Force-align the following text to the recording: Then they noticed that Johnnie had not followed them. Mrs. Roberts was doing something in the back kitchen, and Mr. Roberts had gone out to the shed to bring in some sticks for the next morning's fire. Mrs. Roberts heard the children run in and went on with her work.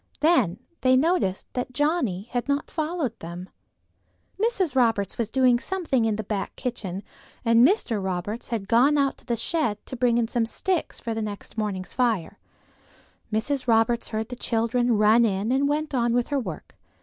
Then 0.21 0.57
they 0.81 0.97
noticed 0.97 1.45
that 1.53 1.73
Johnnie 1.73 2.23
had 2.31 2.47
not 2.47 2.71
followed 2.71 3.19
them. 3.19 3.49
Mrs. 4.41 4.75
Roberts 4.75 5.19
was 5.19 5.29
doing 5.29 5.59
something 5.59 6.05
in 6.05 6.15
the 6.15 6.23
back 6.23 6.55
kitchen, 6.55 7.03
and 7.45 7.63
Mr. 7.67 8.03
Roberts 8.03 8.47
had 8.47 8.67
gone 8.67 8.97
out 8.97 9.19
to 9.19 9.25
the 9.27 9.35
shed 9.35 9.77
to 9.85 9.95
bring 9.95 10.17
in 10.17 10.27
some 10.27 10.47
sticks 10.47 10.99
for 10.99 11.13
the 11.13 11.21
next 11.21 11.55
morning's 11.55 11.93
fire. 11.93 12.39
Mrs. 13.31 13.67
Roberts 13.67 14.07
heard 14.07 14.29
the 14.29 14.35
children 14.35 14.97
run 14.97 15.23
in 15.23 15.51
and 15.51 15.67
went 15.69 15.93
on 15.93 16.13
with 16.13 16.29
her 16.29 16.39
work. 16.39 16.75